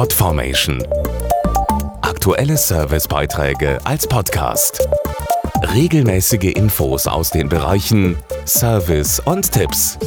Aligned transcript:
Podformation. 0.00 0.82
Aktuelle 2.00 2.56
Servicebeiträge 2.56 3.78
als 3.84 4.06
Podcast. 4.06 4.88
Regelmäßige 5.74 6.54
Infos 6.54 7.06
aus 7.06 7.28
den 7.28 7.50
Bereichen 7.50 8.16
Service 8.46 9.20
und 9.20 9.52
Tipps. 9.52 9.98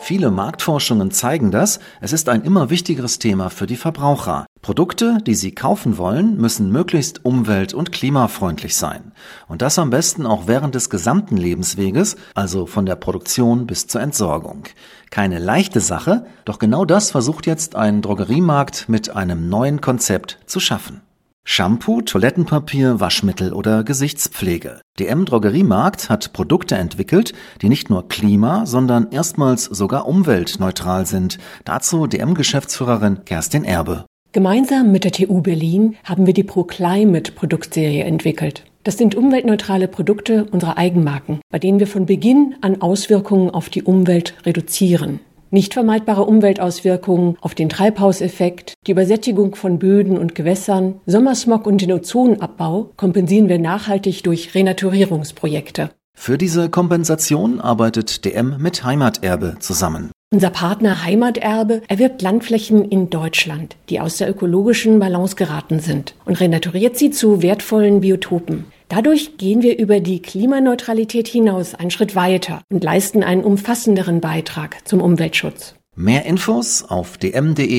Viele 0.00 0.30
Marktforschungen 0.30 1.12
zeigen 1.12 1.50
das, 1.50 1.80
es 2.02 2.12
ist 2.12 2.28
ein 2.28 2.42
immer 2.42 2.68
wichtigeres 2.68 3.18
Thema 3.18 3.48
für 3.48 3.66
die 3.66 3.76
Verbraucher. 3.76 4.44
Produkte, 4.62 5.18
die 5.26 5.34
sie 5.34 5.52
kaufen 5.52 5.98
wollen, 5.98 6.36
müssen 6.36 6.70
möglichst 6.70 7.24
umwelt- 7.24 7.74
und 7.74 7.90
klimafreundlich 7.90 8.76
sein. 8.76 9.10
Und 9.48 9.60
das 9.60 9.76
am 9.76 9.90
besten 9.90 10.24
auch 10.24 10.46
während 10.46 10.76
des 10.76 10.88
gesamten 10.88 11.36
Lebensweges, 11.36 12.14
also 12.36 12.66
von 12.66 12.86
der 12.86 12.94
Produktion 12.94 13.66
bis 13.66 13.88
zur 13.88 14.00
Entsorgung. 14.00 14.62
Keine 15.10 15.40
leichte 15.40 15.80
Sache, 15.80 16.26
doch 16.44 16.60
genau 16.60 16.84
das 16.84 17.10
versucht 17.10 17.46
jetzt 17.46 17.74
ein 17.74 18.02
Drogeriemarkt 18.02 18.88
mit 18.88 19.10
einem 19.10 19.48
neuen 19.48 19.80
Konzept 19.80 20.38
zu 20.46 20.60
schaffen. 20.60 21.02
Shampoo, 21.44 22.00
Toilettenpapier, 22.02 23.00
Waschmittel 23.00 23.52
oder 23.52 23.82
Gesichtspflege. 23.82 24.80
DM 25.00 25.24
Drogeriemarkt 25.24 26.08
hat 26.08 26.32
Produkte 26.32 26.76
entwickelt, 26.76 27.32
die 27.62 27.68
nicht 27.68 27.90
nur 27.90 28.06
klima-, 28.06 28.64
sondern 28.64 29.10
erstmals 29.10 29.64
sogar 29.64 30.06
umweltneutral 30.06 31.04
sind. 31.04 31.38
Dazu 31.64 32.06
DM-Geschäftsführerin 32.06 33.24
Kerstin 33.24 33.64
Erbe. 33.64 34.06
Gemeinsam 34.32 34.90
mit 34.90 35.04
der 35.04 35.12
TU 35.12 35.42
Berlin 35.42 35.94
haben 36.04 36.26
wir 36.26 36.32
die 36.32 36.42
ProClimate 36.42 37.32
Produktserie 37.32 38.04
entwickelt. 38.04 38.64
Das 38.82 38.96
sind 38.96 39.14
umweltneutrale 39.14 39.88
Produkte 39.88 40.46
unserer 40.50 40.78
Eigenmarken, 40.78 41.40
bei 41.50 41.58
denen 41.58 41.78
wir 41.78 41.86
von 41.86 42.06
Beginn 42.06 42.54
an 42.62 42.80
Auswirkungen 42.80 43.50
auf 43.50 43.68
die 43.68 43.82
Umwelt 43.82 44.34
reduzieren. 44.46 45.20
Nicht 45.50 45.74
vermeidbare 45.74 46.24
Umweltauswirkungen 46.24 47.36
auf 47.42 47.54
den 47.54 47.68
Treibhauseffekt, 47.68 48.72
die 48.86 48.92
Übersättigung 48.92 49.54
von 49.54 49.78
Böden 49.78 50.16
und 50.16 50.34
Gewässern, 50.34 50.94
Sommersmog 51.04 51.66
und 51.66 51.82
den 51.82 51.92
Ozonabbau 51.92 52.88
kompensieren 52.96 53.50
wir 53.50 53.58
nachhaltig 53.58 54.22
durch 54.22 54.54
Renaturierungsprojekte. 54.54 55.90
Für 56.16 56.38
diese 56.38 56.70
Kompensation 56.70 57.60
arbeitet 57.60 58.24
DM 58.24 58.56
mit 58.58 58.82
Heimaterbe 58.82 59.56
zusammen. 59.58 60.10
Unser 60.32 60.50
Partner 60.50 61.04
Heimaterbe 61.04 61.82
erwirbt 61.88 62.22
Landflächen 62.22 62.86
in 62.86 63.10
Deutschland, 63.10 63.76
die 63.90 64.00
aus 64.00 64.16
der 64.16 64.30
ökologischen 64.30 64.98
Balance 64.98 65.36
geraten 65.36 65.78
sind 65.78 66.14
und 66.24 66.40
renaturiert 66.40 66.96
sie 66.96 67.10
zu 67.10 67.42
wertvollen 67.42 68.00
Biotopen. 68.00 68.64
Dadurch 68.88 69.36
gehen 69.36 69.60
wir 69.60 69.78
über 69.78 70.00
die 70.00 70.22
Klimaneutralität 70.22 71.28
hinaus 71.28 71.74
einen 71.74 71.90
Schritt 71.90 72.16
weiter 72.16 72.62
und 72.72 72.82
leisten 72.82 73.22
einen 73.22 73.44
umfassenderen 73.44 74.22
Beitrag 74.22 74.88
zum 74.88 75.02
Umweltschutz. 75.02 75.74
Mehr 75.96 76.24
Infos 76.24 76.82
auf 76.82 77.18
dm.de-klima. 77.18 77.74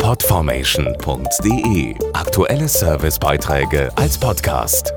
Podformation.de 0.00 1.94
Aktuelle 2.14 2.66
Servicebeiträge 2.66 3.92
als 3.94 4.18
Podcast. 4.18 4.92